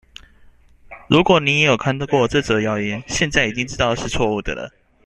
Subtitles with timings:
[1.07, 4.71] 如果你也有看過這則謠言，現在已經知道是錯誤的了